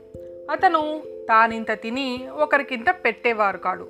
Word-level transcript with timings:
అతను 0.50 1.02
తానింత 1.28 1.70
తిని 1.70 2.28
ఒకరికింత 2.38 2.94
పెట్టేవారు 3.04 3.58
కాడు. 3.58 3.88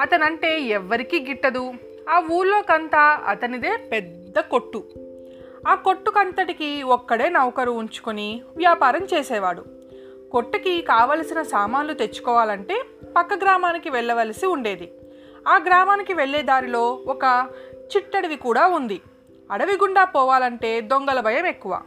అతనంటే 0.00 0.60
ఎవ్వరికీ 0.60 1.20
గిట్టదు. 1.20 1.72
ఆ 2.08 2.28
ఊళ్ళోకంతా 2.32 3.22
అతనిదే 3.26 3.72
పెద్ద 3.92 4.40
కొట్టు. 4.40 4.84
ఆ 5.68 5.74
కొట్టుకంతటికి 5.74 6.82
ఒక్కడే 6.82 7.28
నౌకరు 7.28 7.70
ఉంచుకొని 7.70 8.42
వ్యాపారం 8.56 9.04
చేసేవాడు. 9.14 9.64
కొట్టుకి 10.32 10.82
కావలసిన 10.82 11.42
సామాన్లు 11.42 11.92
తెచ్చుకోవాలంటే 11.92 12.84
పక్క 13.16 13.34
గ్రామానికి 13.34 13.90
వెళ్ళవలసి 13.90 14.46
ఉండేది. 14.46 14.92
ఆ 15.48 15.56
గ్రామానికి 15.56 16.14
వెళ్ళే 16.14 16.42
దారిలో 16.42 16.90
ఒక 17.06 17.48
చిట్టడవి 17.96 18.36
కూడా 18.36 18.66
ఉంది. 18.66 19.00
అడవి 19.50 19.72
గుండా 19.72 20.04
పోవాలంటే 20.04 20.80
దొంగల 20.80 21.20
భయం 21.20 21.46
ఎక్కువ. 21.46 21.80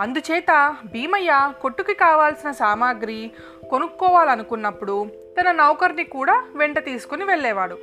అందుచేత 0.00 0.76
భీమయ్య 0.92 1.52
కొట్టుకి 1.62 1.94
కావాల్సిన 1.94 2.50
సామాగ్రి 2.50 3.30
కొనుక్కోవాలనుకున్నప్పుడు 3.70 5.06
తన 5.40 5.50
నౌకర్ని 5.50 6.04
కూడా 6.04 6.44
వెంట 6.56 6.84
తీసుకుని 6.84 7.24
వెళ్ళేవాడు. 7.24 7.78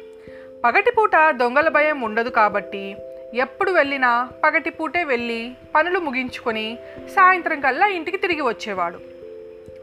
పగటిపూట 0.65 1.11
దొంగల 1.29 1.69
భయం 1.69 2.01
ఉండదు 2.01 2.29
కాబట్టి 2.29 2.95
ఎప్పుడు 3.33 3.71
వెళ్ళినా 3.71 4.29
పగటిపూటే 4.43 5.03
వెళ్ళి 5.03 5.53
పనులు 5.75 5.99
ముగించుకొని 5.99 6.77
సాయంత్రం 7.07 7.59
కల్లా 7.59 7.87
ఇంటికి 7.87 8.17
తిరిగి 8.17 8.41
వచ్చేవాడు. 8.41 8.99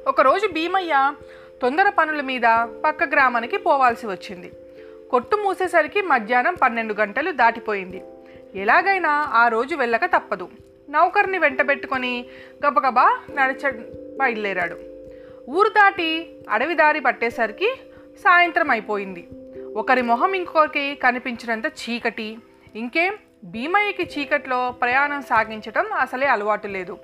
ఒకరోజు 0.06 0.46
భీమయ్య 0.46 1.14
తొందర 1.62 1.90
పనుల 1.90 2.20
మీద 2.20 2.66
పక్క 2.84 3.04
గ్రామానికి 3.04 3.56
పోవాల్సి 3.56 4.06
వచ్చింది. 4.06 4.52
కొట్టు 5.10 5.36
మూసేసరికి 5.36 6.02
మధ్యాహ్నం 6.02 6.54
పన్నెండు 6.62 6.94
గంటలు 6.94 7.30
దాటిపోయింది. 7.30 8.02
ఎలాగైనా 8.54 9.10
ఆ 9.10 9.48
రోజు 9.48 9.76
వెళ్ళక 9.76 10.04
తప్పదు. 10.04 10.48
నౌకర్ని 10.90 11.38
వెంటబెట్టుకొని 11.38 12.26
గబగబా 12.66 13.20
నడిచ 13.34 13.70
బయలుదేరాడు. 14.20 14.76
ఊరు 15.50 15.68
దాటి 15.68 16.36
అడవి 16.50 16.74
దారి 16.74 17.00
పట్టేసరికి 17.00 17.76
సాయంత్రం 18.18 18.70
అయిపోయింది. 18.70 19.28
ఒకరి 19.76 20.02
మొహం 20.02 20.34
ఇంకొకరికి 20.34 20.94
కనిపించినంత 20.94 21.66
చీకటి 21.66 22.38
ఇంకేం 22.74 23.14
భీమయ్యకి 23.44 24.02
చీకట్లో 24.02 24.74
ప్రయాణం 24.80 25.22
సాగించటం 25.22 25.86
అసలే 25.92 26.26
అలవాటు 26.26 26.66
లేదు. 26.66 26.98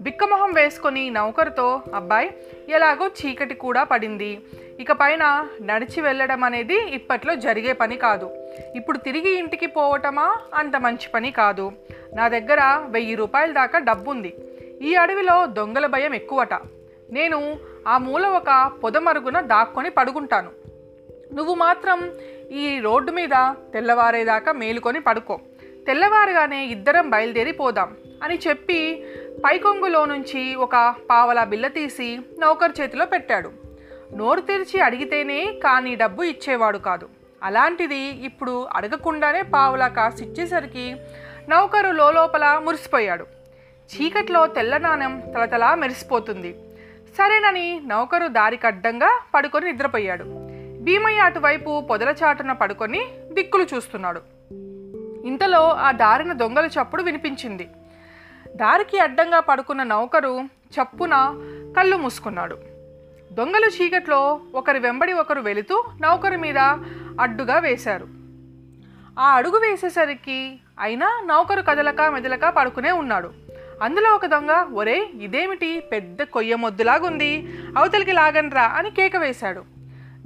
బిక్కమొహం 0.00 0.52
వేసుకొని 0.52 1.10
నౌకరుతో 1.10 1.82
అబ్బాయి 1.94 2.34
ఎలాగో 2.68 3.06
చీకటి 3.06 3.54
కూడా 3.54 3.82
పడింది. 3.82 4.40
ఇక 4.80 4.92
పైన 4.92 5.48
నడిచి 5.62 6.00
వెళ్ళడం 6.00 6.44
అనేది 6.44 6.90
ఇప్పట్లో 6.90 7.34
జరిగే 7.34 7.72
పని 7.72 7.96
కాదు. 7.96 8.30
ఇప్పుడు 8.74 8.98
తిరిగి 8.98 9.38
ఇంటికి 9.38 9.66
పోవటమా? 9.66 10.36
అంత 10.54 10.76
మంచి 10.76 11.08
పని 11.14 11.30
కాదు. 11.30 11.72
నా 12.14 12.28
దగ్గర 12.28 12.86
వెయ్యి 12.88 13.14
రూపాయల 13.14 13.52
దాకా 13.52 13.78
డబ్బుంది. 13.78 14.34
ఈ 14.82 14.94
అడవిలో 14.94 15.46
దొంగల 15.46 15.86
భయం 15.86 16.14
ఎక్కువట. 16.14 16.54
నేను 17.10 17.56
ఆ 17.88 17.98
మూల 17.98 18.26
ఒక 18.26 18.72
పొదమరుగున 18.84 19.40
దాక్కొని 19.40 19.90
పడుకుంటాను. 19.90 20.50
నువ్వు 21.34 21.54
మాత్రం 21.54 22.10
ఈ 22.52 22.80
రోడ్డు 22.80 23.12
మీద 23.12 23.54
తెల్లవారేదాకా 23.72 24.52
మేలుకొని 24.52 25.00
పడుకో. 25.00 25.40
తెల్లవారుగానే 25.86 26.64
ఇద్దరం 26.66 27.10
బయలుదేరి 27.10 27.52
పోదాం 27.52 27.96
అని 28.22 28.38
చెప్పి 28.48 29.04
పైకొంగులో 29.44 30.04
నుంచి 30.04 30.54
ఒక 30.54 30.94
పావలా 31.10 31.44
బిల్ల 31.44 31.68
తీసి 31.68 32.18
నౌకరు 32.38 32.82
చేతిలో 32.82 33.06
పెట్టాడు. 33.06 33.50
నోరు 34.16 34.40
తెరిచి 34.40 34.80
అడిగితేనే 34.80 35.46
కానీ 35.64 35.94
డబ్బు 35.94 36.22
ఇచ్చేవాడు 36.22 36.78
కాదు. 36.78 37.08
అలాంటిది 37.42 38.24
ఇప్పుడు 38.24 38.68
అడగకుండానే 38.72 39.42
పావులా 39.42 39.88
కాసిచ్చేసరికి 39.88 40.96
నౌకరు 41.48 41.90
లోపల 41.90 42.60
మురిసిపోయాడు. 42.64 43.26
చీకట్లో 43.92 44.46
తెల్లనాణం 44.46 45.22
తలతలా 45.34 45.74
మెరిసిపోతుంది. 45.74 46.52
సరేనని 47.18 47.80
నౌకరు 47.86 48.26
దారికి 48.26 48.66
అడ్డంగా 48.66 49.22
పడుకొని 49.34 49.72
నిద్రపోయాడు. 49.72 50.24
భీమయ్య 50.84 51.20
అటువైపు 51.20 51.86
పొదల 51.90 52.14
చాటున 52.24 52.52
పడుకొని 52.52 53.00
దిక్కులు 53.32 53.66
చూస్తున్నాడు. 53.74 54.20
ఇంతలో 55.24 55.68
ఆ 55.68 55.92
దారిన 55.92 56.32
దొంగల 56.32 56.66
చప్పుడు 56.66 57.02
వినిపించింది. 57.02 57.68
దారికి 58.56 58.98
అడ్డంగా 58.98 59.40
పడుకున్న 59.40 59.82
నౌకరు 59.82 60.40
చప్పున 60.46 61.14
కళ్ళు 61.76 61.96
మూసుకున్నాడు. 61.96 62.58
దొంగలు 63.32 63.66
చీకట్లో 63.66 64.40
ఒకరి 64.54 64.78
వెంబడి 64.78 65.12
ఒకరు 65.12 65.40
వెళుతూ 65.40 65.84
నౌకరు 66.00 66.36
మీద 66.36 66.58
అడ్డుగా 67.20 67.58
వేశారు. 67.58 68.08
ఆ 69.18 69.34
అడుగు 69.34 69.58
వేసేసరికి 69.58 70.60
అయినా 70.80 71.22
నౌకరు 71.24 71.62
కదలక 71.62 72.00
మెదలక 72.00 72.44
పడుకునే 72.44 72.92
ఉన్నాడు. 72.92 73.30
అందులో 73.82 74.14
ఒక 74.14 74.26
దొంగ 74.26 74.50
ఒరే 74.74 75.10
ఇదేమిటి? 75.20 75.80
పెద్ద 75.80 76.22
కొయ్య 76.22 76.56
మొద్దులాగుంది. 76.56 77.58
అవతలికి 77.78 78.12
లాగన్రా 78.12 78.62
అని 78.62 78.90
కేక 78.90 79.16
వేశాడు. 79.16 79.71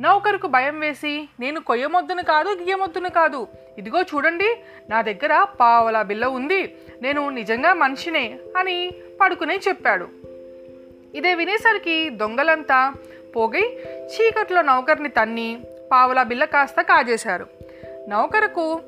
నౌకరుకు 0.00 0.46
భయం 0.46 0.80
వేసి 0.80 1.28
నేను 1.40 1.60
కొయ్యమొద్దును 1.60 2.22
కాదు 2.22 2.48
గియ్యమొద్దును 2.48 3.10
కాదు. 3.10 3.48
ఇదిగో 3.78 4.02
చూడండి 4.02 4.56
నా 4.90 5.02
దగ్గర 5.02 5.46
పావలా 5.60 6.02
బిల్ల 6.02 6.26
ఉంది. 6.26 6.76
నేను 7.02 7.28
నిజంగా 7.28 7.74
మనిషినే 7.74 8.38
అని 8.56 8.92
పడుకునే 9.20 9.60
చెప్పాడు. 9.68 10.08
ఇదే 11.14 11.34
వినేసరికి 11.34 12.10
దొంగలంతా 12.10 12.94
పోగి 13.36 13.78
చీకట్లో 14.04 14.62
నౌకర్ని 14.62 15.08
తన్ని 15.08 15.60
పావలా 15.92 16.22
బిల్ల 16.22 16.44
కాస్త 16.44 16.80
కాజేశారు. 16.80 17.46
నౌకరుకు 18.08 18.80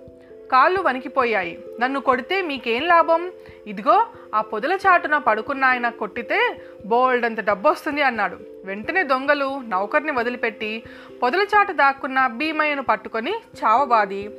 కాళ్ళు 0.53 0.81
వణికిపోయాయి. 0.81 1.65
నన్ను 1.81 2.01
కొడితే 2.01 2.43
మీకేం 2.43 2.87
లాభం? 2.87 3.33
ఇదిగో 3.67 4.07
ఆ 4.35 4.41
పొదల 4.41 4.73
చాటున 4.73 5.19
పడుకున్న 5.19 5.65
ఆయన 5.65 5.89
కొట్టితే 5.89 6.63
బోల్డ్ 6.87 7.25
అంత 7.25 7.41
డబ్బు 7.41 7.69
వస్తుంది 7.69 8.03
అన్నాడు. 8.03 8.39
వెంటనే 8.65 9.03
దొంగలు 9.03 9.61
నౌకర్ని 9.69 10.13
వదిలిపెట్టి 10.13 10.83
పొదలచాటు 11.23 11.73
దాక్కున్న 11.73 12.27
భీమయ్యను 12.27 12.83
పట్టుకొని 12.83 13.33
చావబాది. 13.33 14.31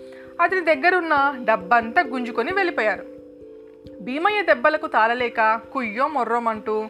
అతని 0.42 0.62
దగ్గరున్న 0.62 1.36
డబ్బంతా 1.44 2.02
గుంజుకొని 2.02 2.54
వెళ్ళిపోయారు. 2.54 3.06
భీమయ్య 4.02 4.42
దెబ్బలకు 4.42 4.88
తాళలేక 4.88 5.62
కుయ్యో 5.74 6.08
మొర్రోమంటూ 6.08 6.88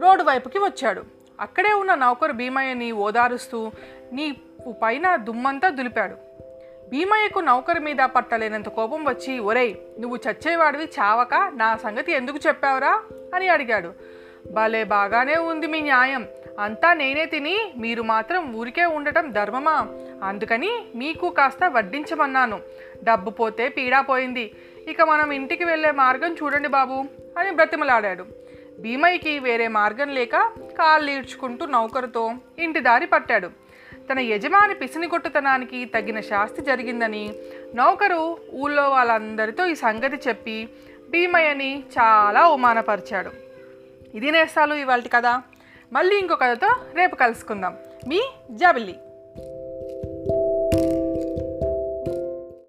రోడ్డు 0.00 0.24
వైపుకి 0.24 0.58
వచ్చాడు. 0.58 1.02
అక్కడే 1.40 1.72
ఉన్న 1.72 1.94
నౌకరు 1.94 2.32
భీమయ్యని 2.32 2.92
ఓదారుస్తూ 2.92 3.70
నీ 4.12 4.36
పైన 4.82 5.16
దుమ్మంతా 5.16 5.68
దులిపాడు. 5.68 6.14
భీమయ్యకు 6.90 7.38
నౌకరు 7.40 7.80
మీద 7.80 7.96
పట్టలేనంత 7.96 8.68
కోపం 8.68 9.04
వచ్చి 9.04 9.38
ఒరేయ్ 9.38 9.74
నువ్వు 10.00 10.18
చచ్చేవాడివి 10.28 10.84
చావక 10.84 11.34
నా 11.54 11.76
సంగతి 11.76 12.12
ఎందుకు 12.12 12.38
చెప్పావురా? 12.46 13.02
అని 13.34 13.48
అడిగాడు. 13.48 14.17
భలే 14.52 14.84
బాగానే 14.84 15.34
ఉంది 15.34 15.66
మీ 15.66 15.80
న్యాయం. 15.80 16.26
అంతా 16.60 16.92
నేనే 16.92 17.26
తిని 17.26 17.72
మీరు 17.76 18.02
మాత్రం 18.02 18.54
ఊరికే 18.54 18.84
ఉండటం 18.84 19.30
ధర్మమా? 19.30 19.88
అందుకని 20.24 20.70
మీకు 20.94 21.30
కాస్త 21.30 21.58
వడ్డించమన్నాను. 21.64 22.60
డబ్బు 23.04 23.30
పోతే 23.30 23.68
పీడా 23.68 24.00
పోయింది. 24.00 24.54
ఇక 24.88 25.02
మనం 25.02 25.30
ఇంటికి 25.30 25.64
వెళ్ళే 25.64 25.90
మార్గం 25.90 26.34
చూడండి 26.34 26.68
బాబు 26.68 27.04
అని 27.38 27.50
బ్రతిమలాడాడు. 27.50 28.26
భీమయ్యకి 28.80 29.38
వేరే 29.38 29.68
మార్గం 29.68 30.08
లేక 30.08 30.36
కాళ్ళు 30.78 31.10
ఈడ్చుకుంటూ 31.10 31.66
నౌకరుతో 31.66 32.32
ఇంటి 32.58 32.80
దారి 32.80 33.06
పట్టాడు. 33.06 33.50
తన 34.12 34.18
యజమాని 34.18 34.74
పిసినిగొట్టుతనానికి 34.74 35.84
తగిన 35.84 36.20
శాస్తి 36.20 36.62
జరిగిందని 36.62 37.32
నౌకరు 37.74 38.38
ఊళ్ళో 38.54 38.90
వాళ్ళందరితో 38.90 39.66
ఈ 39.66 39.74
సంగతి 39.74 40.28
చెప్పి 40.28 40.68
భీమయ్యని 41.10 41.82
చాలా 41.98 42.40
అవమానపరిచాడు. 42.40 43.47
ఇది 44.14 44.30
నేస్తాలు 44.30 44.74
ఇవాళ 44.74 45.00
కదా 45.12 45.42
మళ్ళీ 45.92 46.18
ఇంకో 46.18 46.36
కథతో 46.36 46.70
రేపు 46.94 47.16
కలుసుకుందాం. 47.16 47.76
మీ 48.08 48.20
జబిల్లి. 48.50 48.98